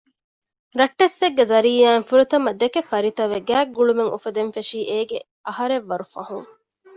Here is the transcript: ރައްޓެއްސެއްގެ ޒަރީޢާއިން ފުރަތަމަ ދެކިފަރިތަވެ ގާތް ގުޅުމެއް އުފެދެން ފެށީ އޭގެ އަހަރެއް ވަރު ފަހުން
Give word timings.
ރައްޓެއްސެއްގެ 0.79 1.43
ޒަރީޢާއިން 1.51 2.07
ފުރަތަމަ 2.09 2.49
ދެކިފަރިތަވެ 2.61 3.37
ގާތް 3.47 3.73
ގުޅުމެއް 3.75 4.11
އުފެދެން 4.13 4.51
ފެށީ 4.55 4.79
އޭގެ 4.91 5.19
އަހަރެއް 5.47 5.87
ވަރު 5.89 6.05
ފަހުން 6.13 6.49